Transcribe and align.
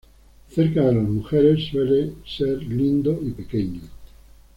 Cerca 0.49 0.83
de 0.87 0.93
las 0.95 1.03
mujeres 1.03 1.67
suele 1.69 2.13
ser 2.25 2.63
lindo 2.63 3.19
y 3.21 3.33
pequeño. 3.33 3.81